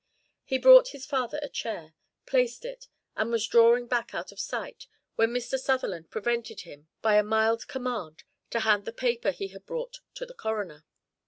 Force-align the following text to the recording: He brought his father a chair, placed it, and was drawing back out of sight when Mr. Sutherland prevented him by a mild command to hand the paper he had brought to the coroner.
He 0.43 0.57
brought 0.57 0.87
his 0.97 1.05
father 1.05 1.37
a 1.43 1.47
chair, 1.47 1.93
placed 2.25 2.65
it, 2.65 2.87
and 3.15 3.29
was 3.29 3.45
drawing 3.45 3.85
back 3.85 4.15
out 4.15 4.31
of 4.31 4.39
sight 4.39 4.87
when 5.15 5.29
Mr. 5.29 5.59
Sutherland 5.59 6.09
prevented 6.09 6.61
him 6.61 6.87
by 7.03 7.17
a 7.17 7.23
mild 7.23 7.67
command 7.67 8.23
to 8.49 8.61
hand 8.61 8.85
the 8.85 8.93
paper 8.93 9.29
he 9.29 9.49
had 9.49 9.67
brought 9.67 9.99
to 10.15 10.25
the 10.25 10.33
coroner. 10.33 10.85